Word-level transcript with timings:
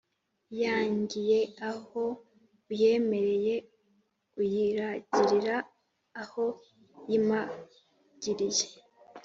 Iyangiye 0.53 1.39
aho 1.69 2.01
uyemereye, 2.71 3.55
uyiragirira 4.39 5.55
aho 6.21 6.45
yamagiriye 7.11 8.67